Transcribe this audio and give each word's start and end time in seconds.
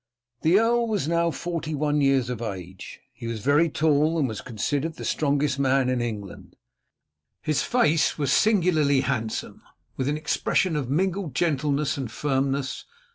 The 0.41 0.57
earl 0.59 0.87
was 0.87 1.07
now 1.07 1.29
forty 1.29 1.75
one 1.75 2.01
years 2.01 2.31
of 2.31 2.41
age. 2.41 3.01
He 3.13 3.27
was 3.27 3.41
very 3.41 3.69
tall, 3.69 4.17
and 4.17 4.27
was 4.27 4.41
considered 4.41 4.95
the 4.95 5.05
strongest 5.05 5.59
man 5.59 5.89
in 5.89 6.01
England. 6.01 6.55
His 7.43 7.61
face 7.61 8.17
was 8.17 8.33
singularly 8.33 9.01
handsome, 9.01 9.61
with 9.97 10.09
an 10.09 10.17
expression 10.17 10.75
of 10.75 10.89
mingled 10.89 11.35
gentleness 11.35 11.97
and 11.97 12.11
firmness. 12.11 12.85